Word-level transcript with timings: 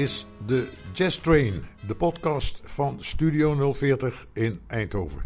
Is 0.00 0.26
de 0.46 0.68
Jazz 0.92 1.18
Train, 1.18 1.62
de 1.86 1.94
podcast 1.94 2.60
van 2.64 2.96
Studio 3.00 3.72
040 3.72 4.26
in 4.32 4.60
Eindhoven. 4.66 5.22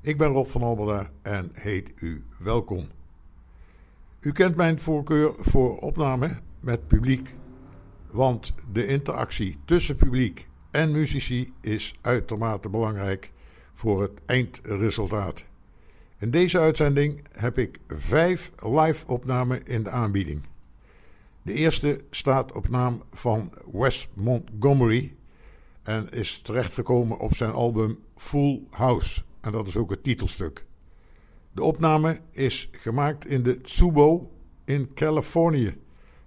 Ik 0.00 0.18
ben 0.18 0.28
Rob 0.28 0.46
van 0.46 0.62
Alberda 0.62 1.10
en 1.22 1.50
heet 1.52 1.92
u 1.96 2.24
welkom. 2.38 2.88
U 4.20 4.32
kent 4.32 4.56
mijn 4.56 4.80
voorkeur 4.80 5.34
voor 5.38 5.78
opname 5.78 6.30
met 6.60 6.88
publiek, 6.88 7.34
want 8.10 8.54
de 8.72 8.86
interactie 8.86 9.58
tussen 9.64 9.96
publiek 9.96 10.48
en 10.70 10.92
muzici 10.92 11.52
is 11.60 11.94
uitermate 12.00 12.68
belangrijk 12.68 13.30
voor 13.72 14.02
het 14.02 14.12
eindresultaat. 14.26 15.44
In 16.18 16.30
deze 16.30 16.58
uitzending 16.58 17.22
heb 17.32 17.58
ik 17.58 17.78
vijf 17.88 18.52
live 18.56 19.06
opnamen 19.06 19.62
in 19.62 19.82
de 19.82 19.90
aanbieding. 19.90 20.42
De 21.44 21.52
eerste 21.52 22.00
staat 22.10 22.52
op 22.52 22.68
naam 22.68 23.02
van 23.12 23.52
Wes 23.72 24.08
Montgomery 24.14 25.16
en 25.82 26.08
is 26.08 26.40
terechtgekomen 26.42 27.18
op 27.18 27.36
zijn 27.36 27.50
album 27.50 27.98
Full 28.16 28.62
House. 28.70 29.22
En 29.40 29.52
dat 29.52 29.66
is 29.66 29.76
ook 29.76 29.90
het 29.90 30.02
titelstuk. 30.02 30.64
De 31.52 31.62
opname 31.62 32.20
is 32.30 32.68
gemaakt 32.72 33.26
in 33.26 33.42
de 33.42 33.60
Tsubo 33.60 34.30
in 34.64 34.94
Californië. 34.94 35.76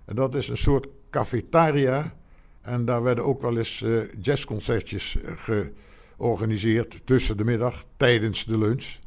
En 0.06 0.16
dat 0.16 0.36
is 0.36 0.50
een 0.50 0.58
soort 0.58 0.88
cafetaria. 1.10 2.16
En 2.62 2.86
daar 2.86 3.04
werden 3.04 3.26
ook 3.26 3.42
wel 3.42 3.58
eens 3.58 3.82
uh, 3.82 4.02
jazzconcertjes 4.22 5.18
georganiseerd 5.36 7.06
tussen 7.06 7.38
de 7.38 7.44
middag, 7.44 7.86
tijdens 7.98 8.46
de 8.46 8.58
lunch. 8.58 9.00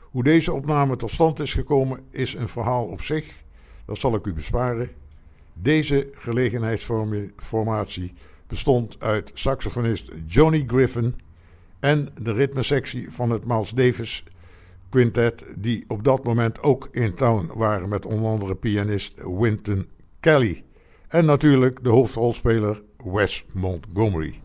Hoe 0.00 0.22
deze 0.22 0.52
opname 0.52 0.96
tot 0.96 1.10
stand 1.10 1.40
is 1.40 1.54
gekomen 1.54 2.04
is 2.10 2.34
een 2.34 2.48
verhaal 2.48 2.84
op 2.84 3.00
zich. 3.00 3.44
Dat 3.86 3.98
zal 3.98 4.14
ik 4.14 4.26
u 4.26 4.32
besparen. 4.32 5.04
Deze 5.58 6.08
gelegenheidsformatie 6.12 8.12
bestond 8.46 8.96
uit 8.98 9.30
saxofonist 9.34 10.10
Johnny 10.26 10.64
Griffin 10.66 11.14
en 11.80 12.08
de 12.22 12.32
ritmesectie 12.32 13.10
van 13.10 13.30
het 13.30 13.44
Miles 13.44 13.70
Davis 13.70 14.24
Quintet, 14.88 15.54
die 15.58 15.84
op 15.88 16.04
dat 16.04 16.24
moment 16.24 16.62
ook 16.62 16.88
in 16.90 17.14
town 17.14 17.50
waren 17.54 17.88
met 17.88 18.06
onder 18.06 18.30
andere 18.30 18.54
pianist 18.54 19.22
Wynton 19.38 19.86
Kelly. 20.20 20.64
En 21.08 21.24
natuurlijk 21.24 21.84
de 21.84 21.88
hoofdrolspeler 21.88 22.82
Wes 23.04 23.44
Montgomery. 23.52 24.40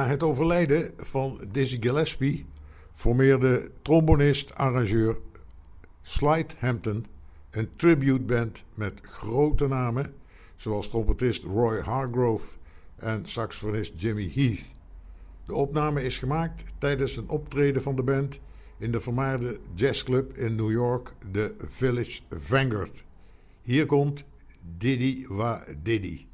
Na 0.00 0.06
het 0.06 0.22
overlijden 0.22 0.92
van 0.96 1.40
Dizzy 1.52 1.76
Gillespie 1.80 2.46
formeerde 2.92 3.70
trombonist-arrangeur 3.82 5.16
Slide 6.02 6.54
Hampton 6.58 7.06
een 7.50 7.68
tributeband 7.76 8.64
met 8.74 9.00
grote 9.02 9.66
namen 9.66 10.14
zoals 10.56 10.88
trompetist 10.88 11.44
Roy 11.44 11.80
Hargrove 11.80 12.56
en 12.96 13.26
saxofonist 13.26 13.92
Jimmy 13.96 14.30
Heath. 14.34 14.74
De 15.46 15.54
opname 15.54 16.02
is 16.02 16.18
gemaakt 16.18 16.62
tijdens 16.78 17.16
een 17.16 17.28
optreden 17.28 17.82
van 17.82 17.96
de 17.96 18.02
band 18.02 18.40
in 18.78 18.92
de 18.92 19.00
vermaarde 19.00 19.58
jazzclub 19.74 20.36
in 20.36 20.54
New 20.54 20.70
York, 20.70 21.12
de 21.32 21.54
Village 21.58 22.20
Vanguard. 22.30 23.04
Hier 23.62 23.86
komt 23.86 24.24
Diddy 24.76 25.26
Wa 25.28 25.64
Diddy. 25.82 26.29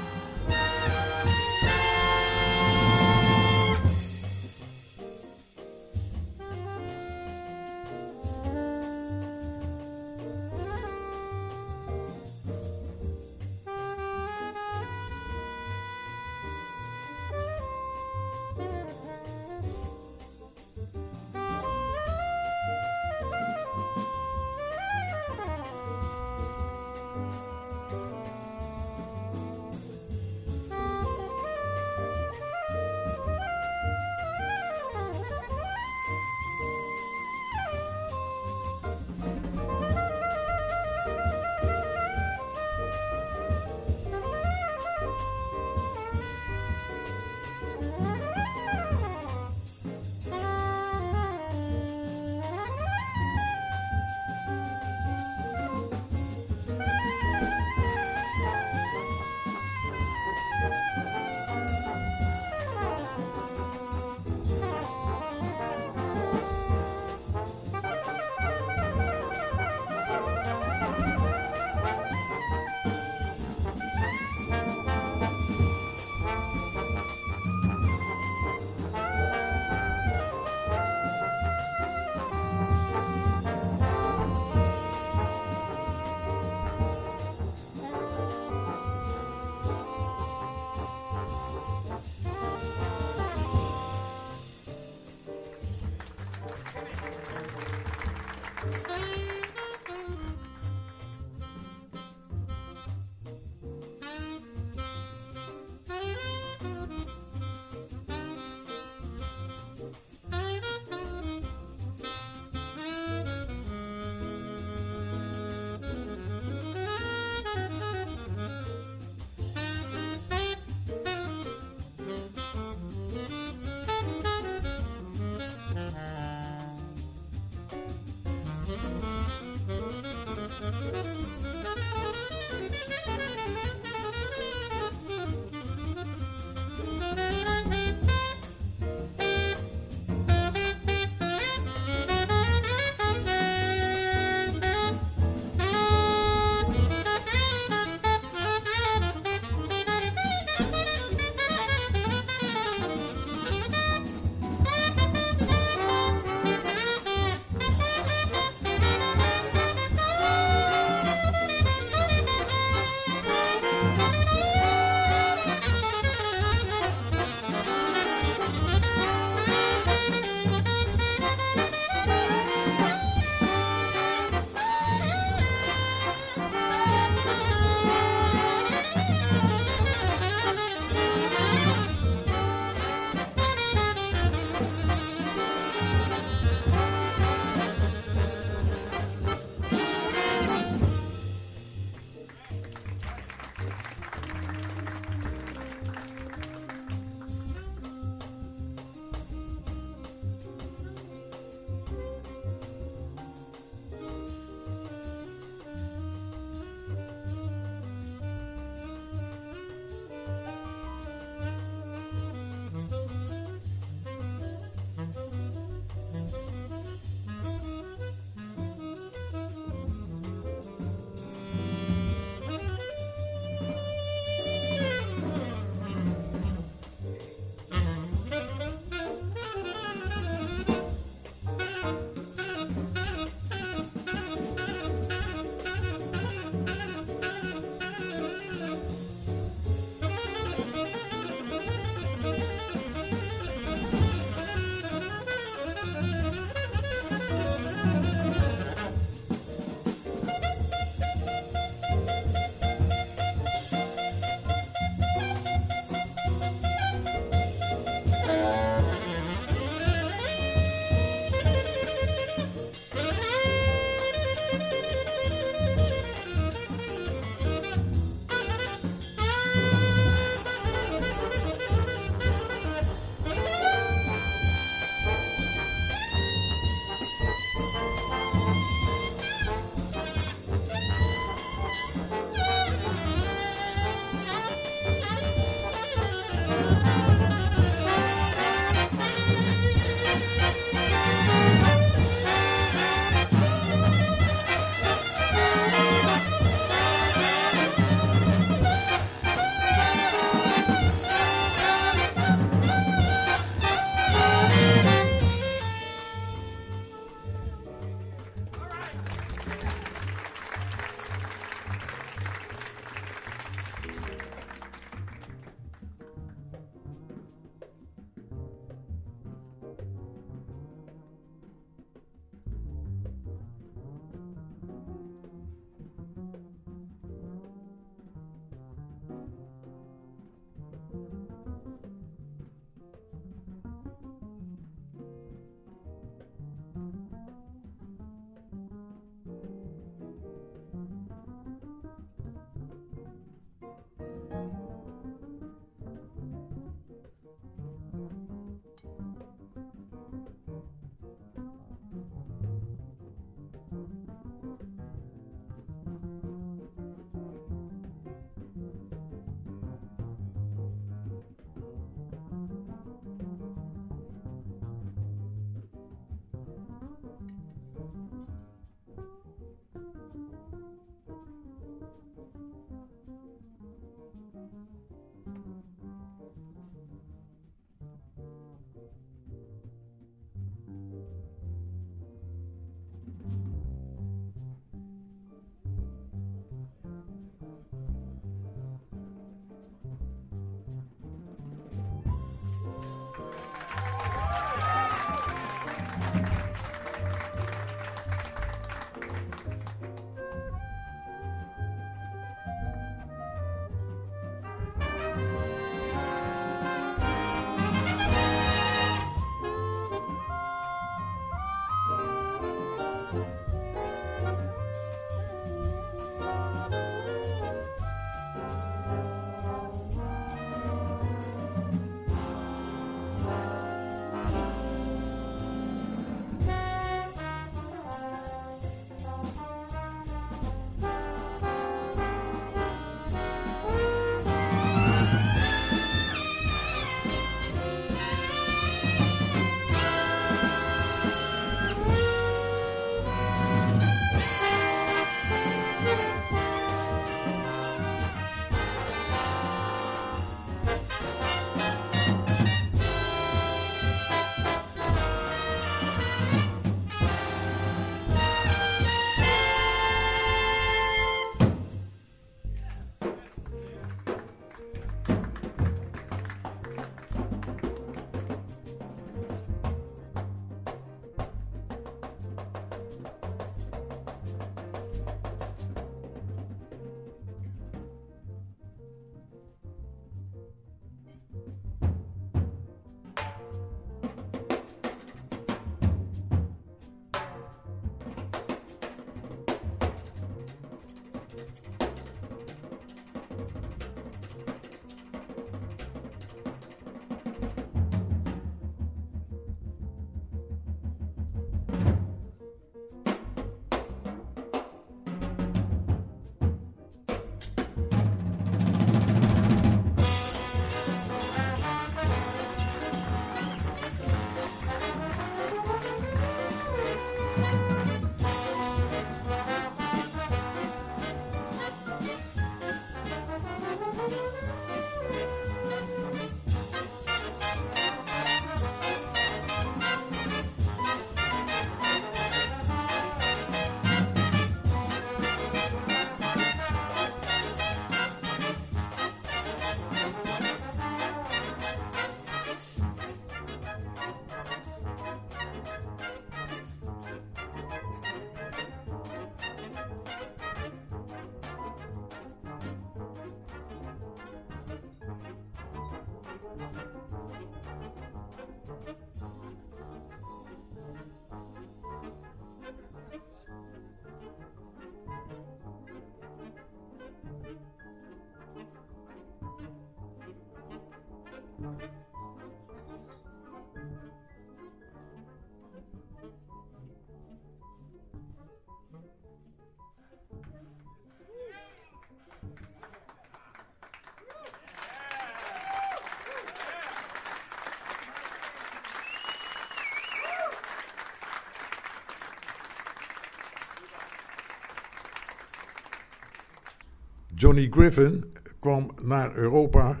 Johnny 597.38 597.68
Griffin 597.70 598.24
kwam 598.58 598.90
naar 599.02 599.36
Europa 599.36 600.00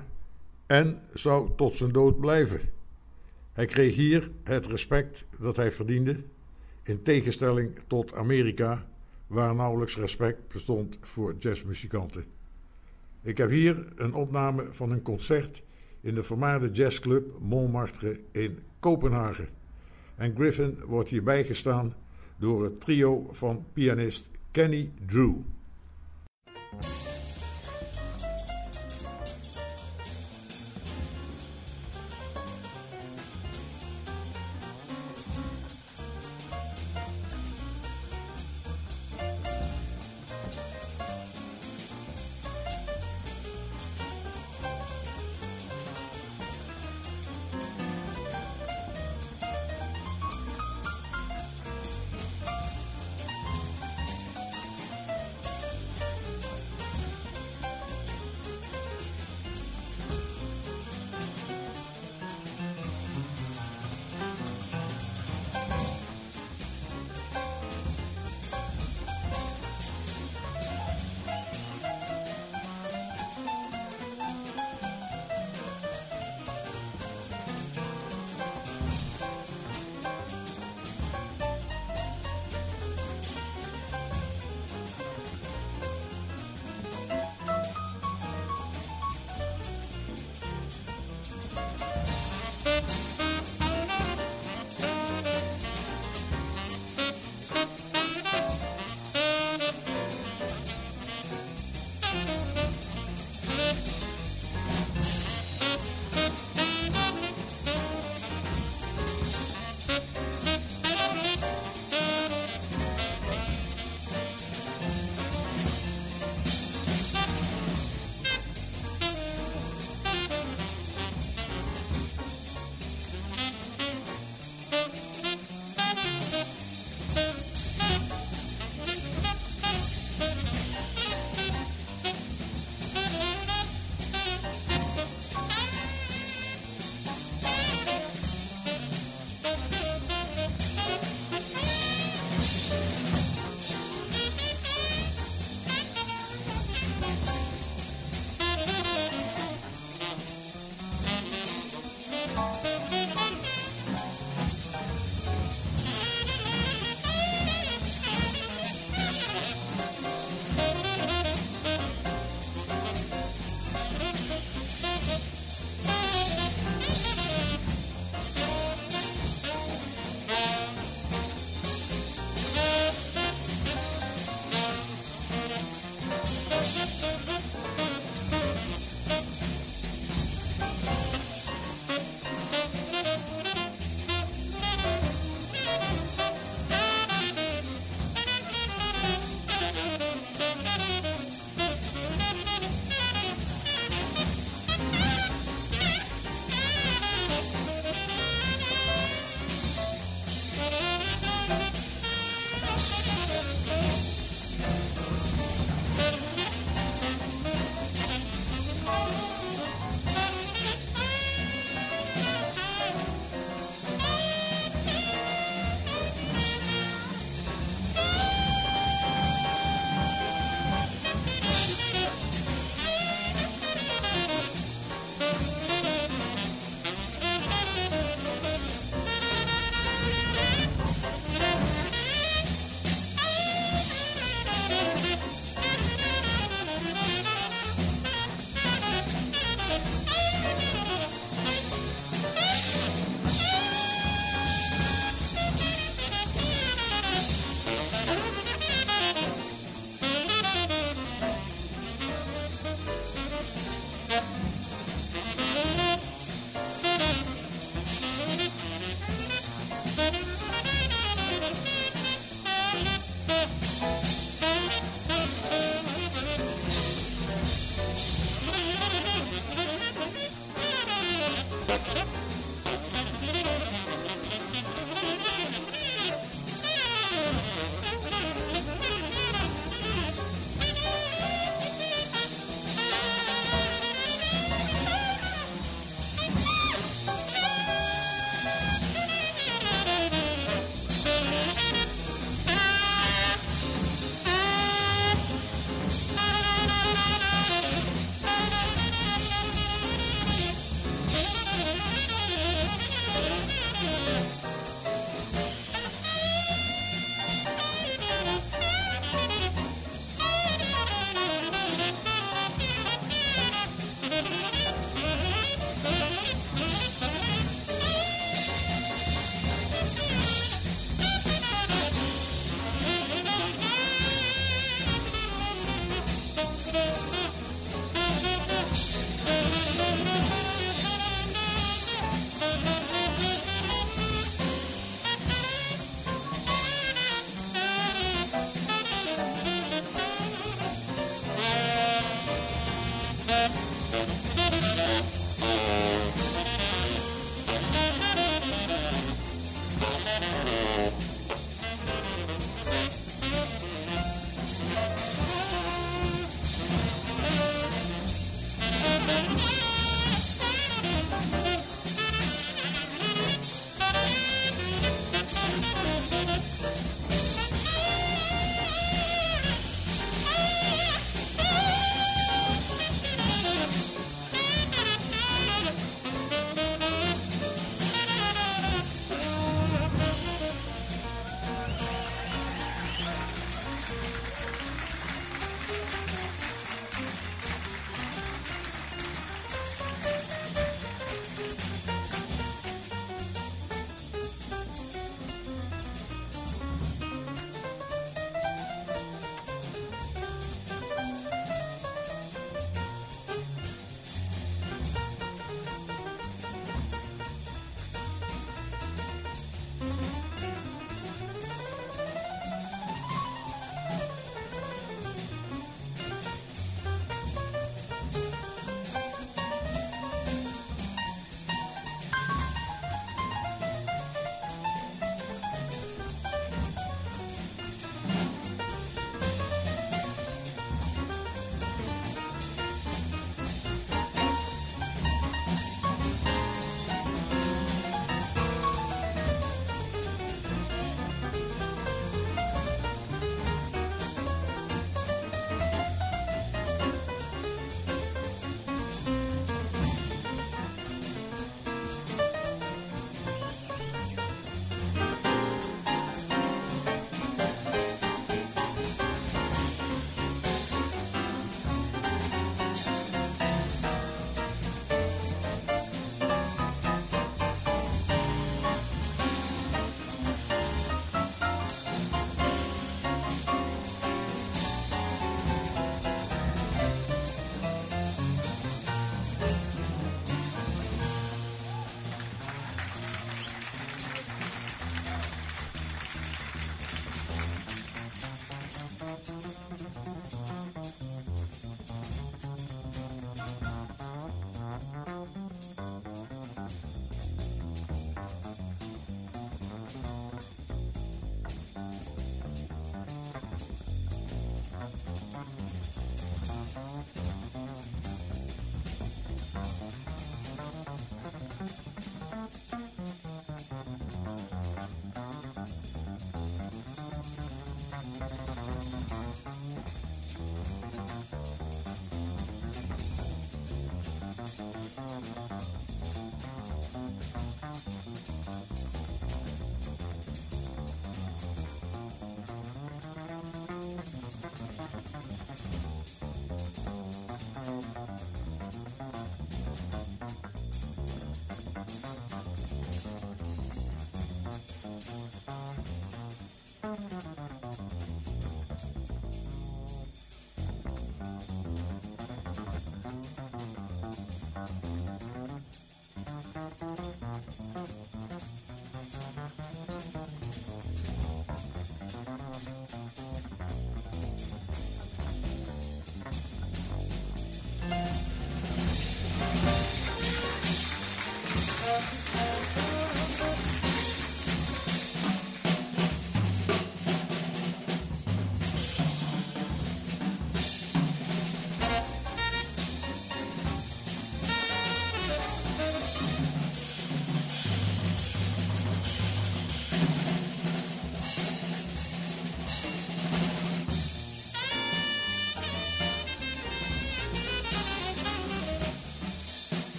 en 0.66 0.98
zou 1.14 1.50
tot 1.56 1.74
zijn 1.74 1.92
dood 1.92 2.20
blijven. 2.20 2.60
Hij 3.52 3.66
kreeg 3.66 3.94
hier 3.94 4.30
het 4.44 4.66
respect 4.66 5.24
dat 5.40 5.56
hij 5.56 5.72
verdiende, 5.72 6.16
in 6.82 7.02
tegenstelling 7.02 7.78
tot 7.86 8.14
Amerika, 8.14 8.86
waar 9.26 9.54
nauwelijks 9.54 9.96
respect 9.96 10.48
bestond 10.52 10.98
voor 11.00 11.34
jazzmuzikanten. 11.38 12.24
Ik 13.22 13.36
heb 13.38 13.50
hier 13.50 13.86
een 13.96 14.14
opname 14.14 14.66
van 14.70 14.90
een 14.90 15.02
concert 15.02 15.62
in 16.00 16.14
de 16.14 16.22
vermaarde 16.22 16.70
jazzclub 16.70 17.38
Montmartre 17.40 18.20
in 18.32 18.58
Kopenhagen. 18.78 19.48
En 20.14 20.34
Griffin 20.34 20.78
wordt 20.86 21.08
hier 21.08 21.22
bijgestaan 21.22 21.94
door 22.36 22.64
het 22.64 22.80
trio 22.80 23.26
van 23.30 23.64
pianist 23.72 24.28
Kenny 24.50 24.92
Drew. 25.06 25.34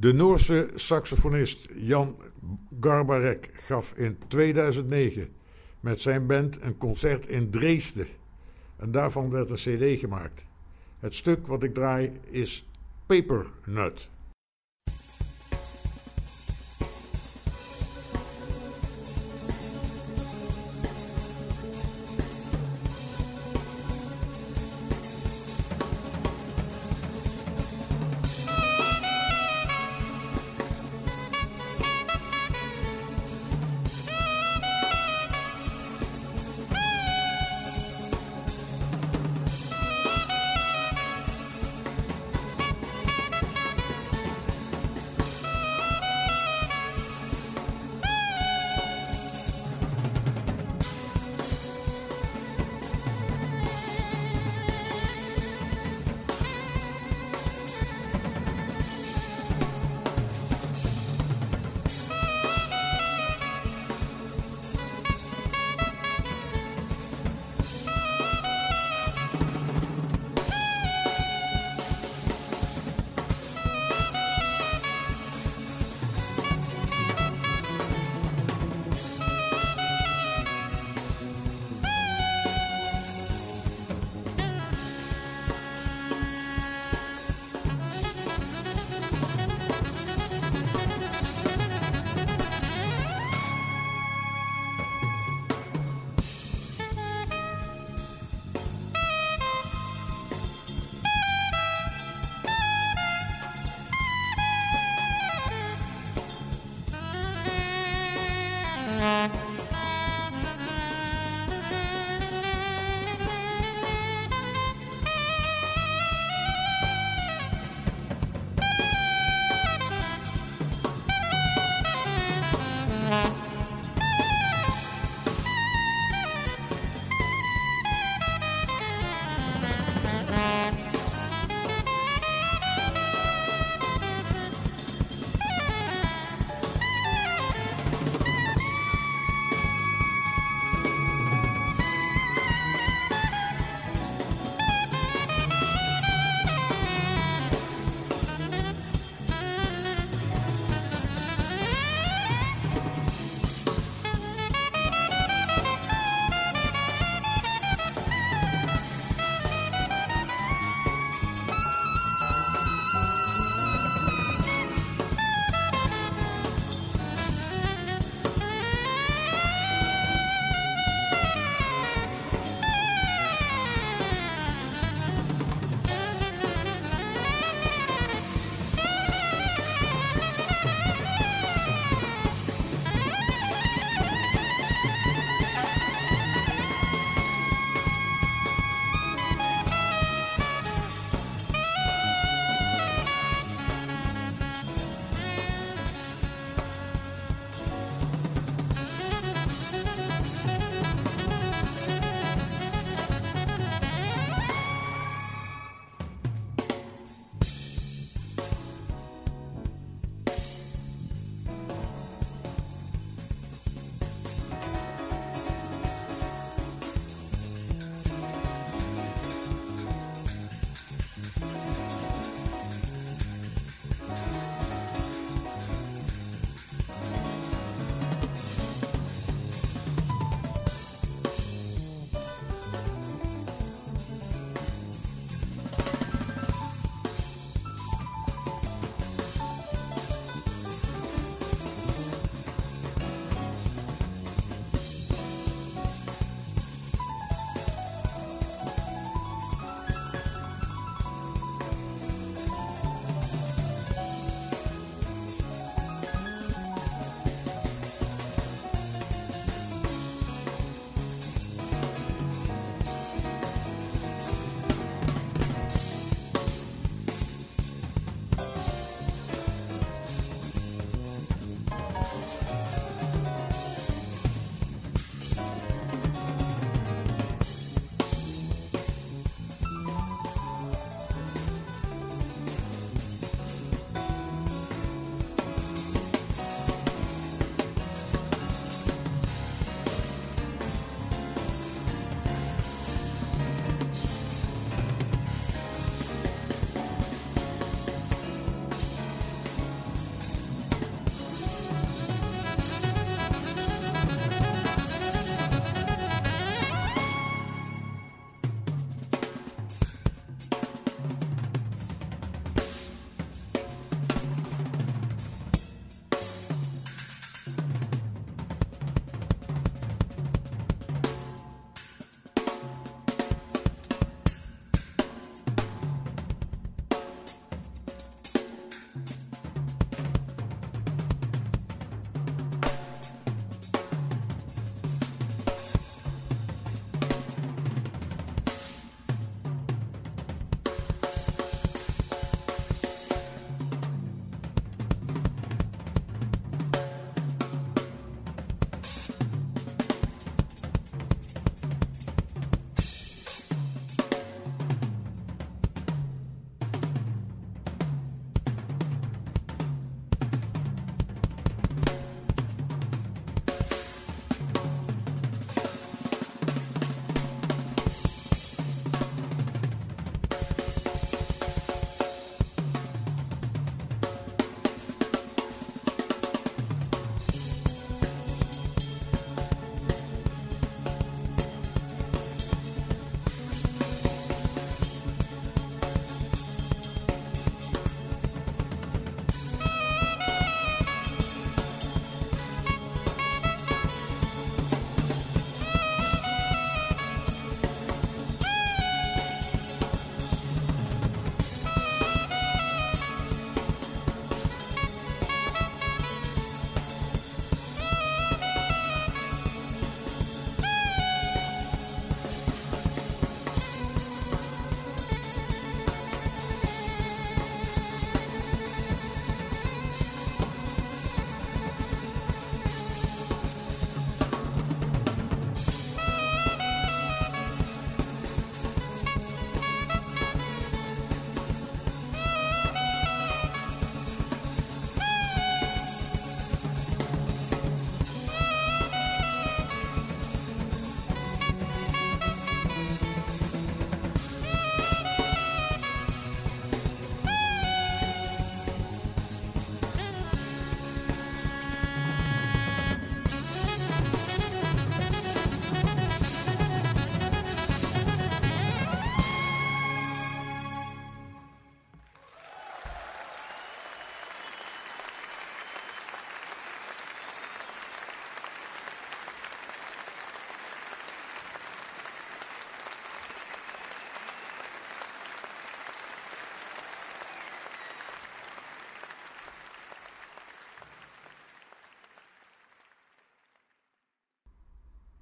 De 0.00 0.12
Noorse 0.12 0.70
saxofonist 0.74 1.68
Jan 1.74 2.16
Garbarek 2.80 3.50
gaf 3.54 3.92
in 3.92 4.18
2009 4.28 5.28
met 5.80 6.00
zijn 6.00 6.26
band 6.26 6.62
een 6.62 6.78
concert 6.78 7.26
in 7.26 7.50
Dresden. 7.50 8.06
En 8.76 8.90
daarvan 8.90 9.30
werd 9.30 9.50
een 9.50 9.56
CD 9.56 10.00
gemaakt. 10.00 10.44
Het 10.98 11.14
stuk 11.14 11.46
wat 11.46 11.62
ik 11.62 11.74
draai 11.74 12.12
is 12.30 12.68
Paper 13.06 13.46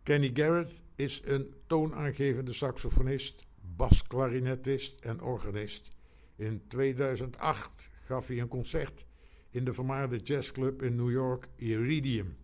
Kenny 0.08 0.30
Garrett 0.34 0.82
is 0.94 1.22
een 1.24 1.54
toonaangevende 1.66 2.52
saxofonist, 2.52 3.46
basklarinetist 3.76 5.00
en 5.00 5.20
organist. 5.22 5.90
In 6.36 6.62
2008 6.68 7.88
gaf 8.04 8.26
hij 8.26 8.40
een 8.40 8.48
concert 8.48 9.06
in 9.50 9.64
de 9.64 9.72
vermaarde 9.72 10.16
jazzclub 10.16 10.82
in 10.82 10.96
New 10.96 11.10
York, 11.10 11.48
Iridium. 11.56 12.36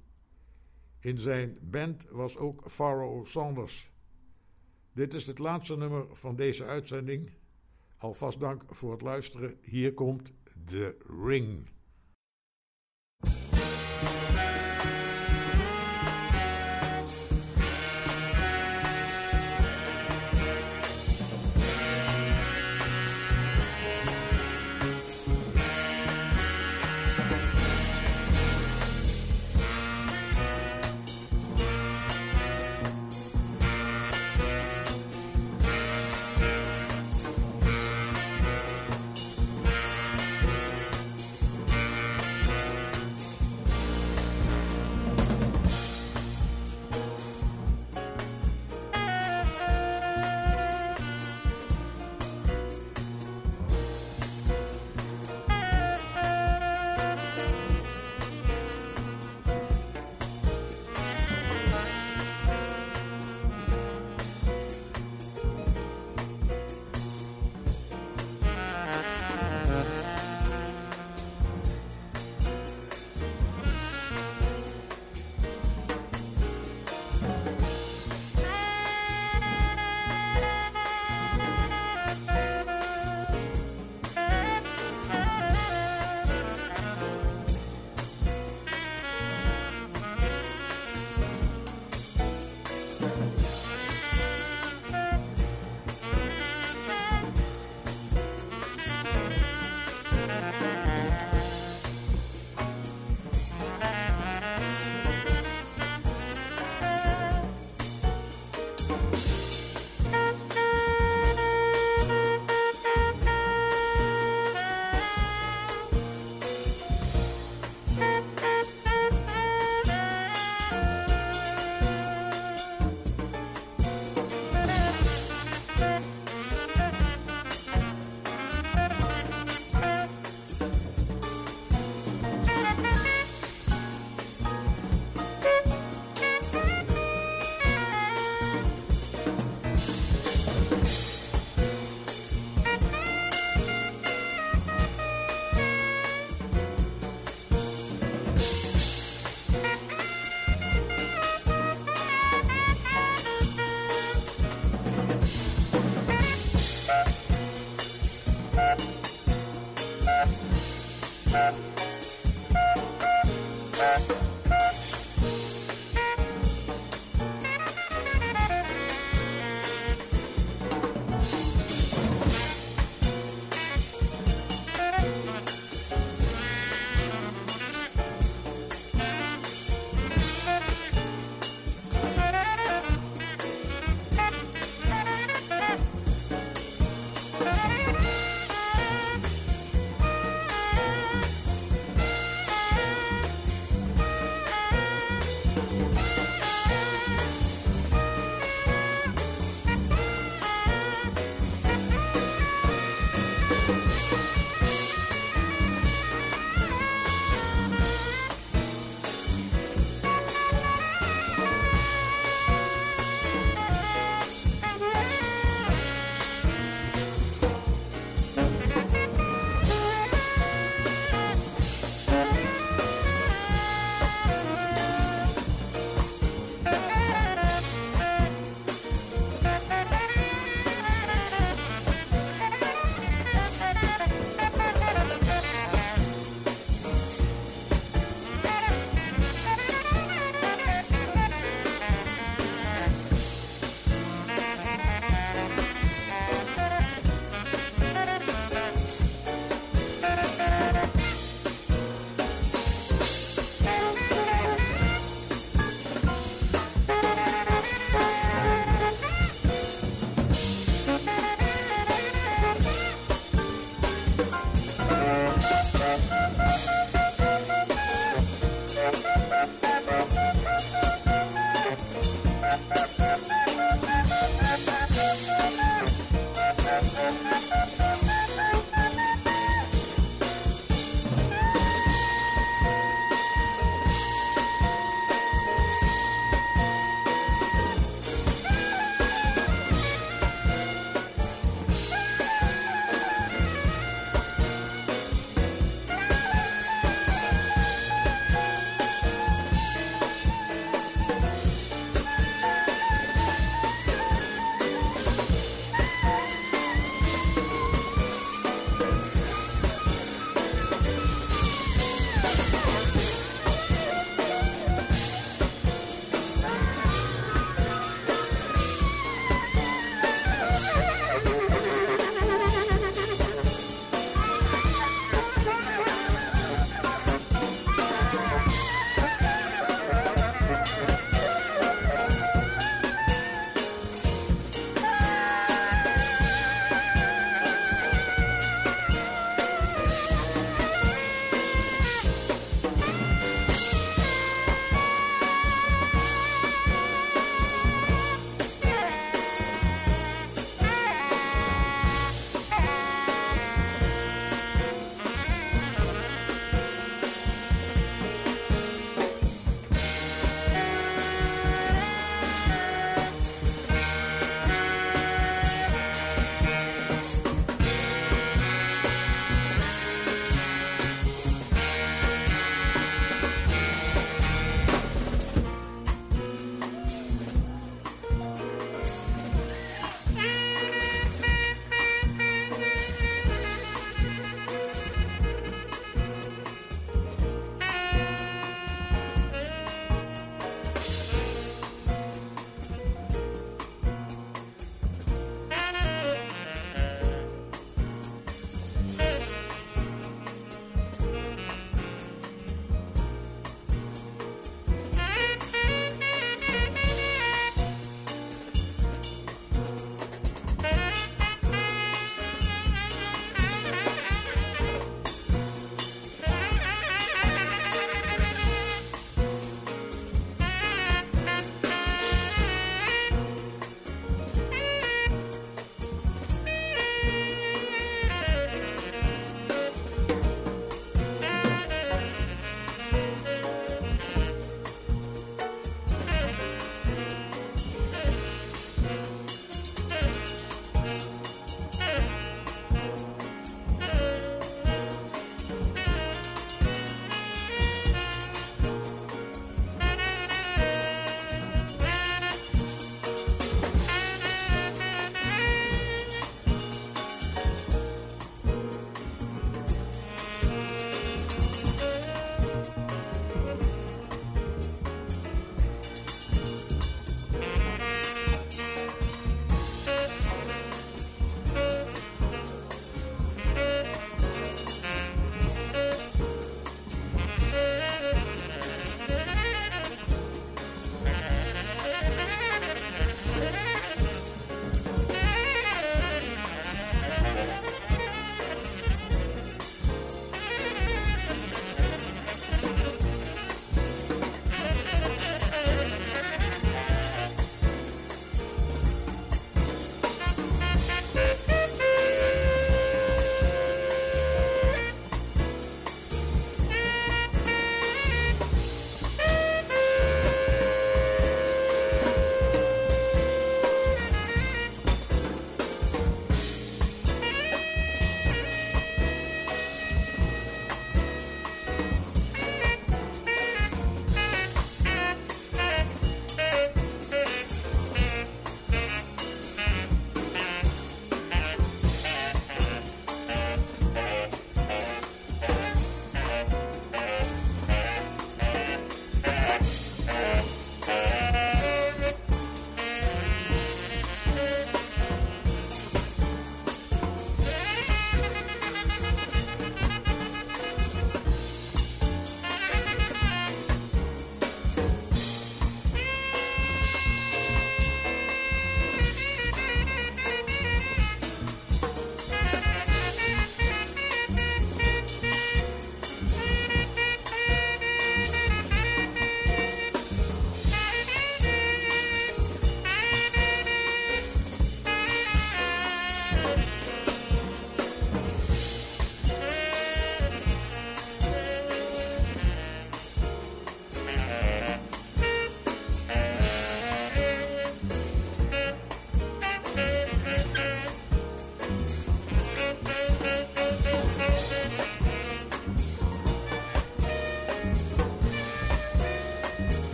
In 1.01 1.19
zijn 1.19 1.59
band 1.61 2.07
was 2.11 2.37
ook 2.37 2.71
Pharaoh 2.71 3.27
Sanders. 3.27 3.91
Dit 4.93 5.15
is 5.15 5.27
het 5.27 5.39
laatste 5.39 5.77
nummer 5.77 6.07
van 6.12 6.37
deze 6.37 6.65
uitzending. 6.65 7.31
Alvast 7.99 8.41
dank 8.41 8.62
voor 8.69 8.93
het 8.93 9.03
luisteren. 9.03 9.57
Hier 9.61 9.95
komt 9.95 10.33
The 10.65 10.97
Ring. 11.25 11.69